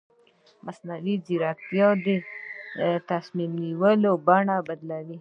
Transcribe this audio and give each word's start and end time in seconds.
مصنوعي 0.65 1.15
ځیرکتیا 1.25 1.87
د 2.05 2.07
تصمیم 3.09 3.51
نیونې 3.61 4.11
بڼه 4.25 4.55
بدلوي. 4.67 5.09